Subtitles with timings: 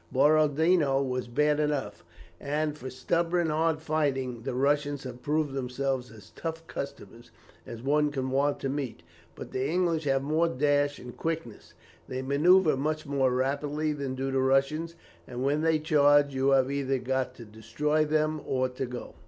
[0.11, 2.03] Borodino was bad enough,
[2.39, 7.29] and for stubborn, hard fighting, the Russians have proved themselves as tough customers
[7.67, 9.03] as one can want to meet;
[9.35, 11.75] but the English have more dash and quickness.
[12.07, 14.95] They manoeuvre much more rapidly than do the Russians,
[15.27, 19.13] and when they charge, you have either got to destroy them or to go."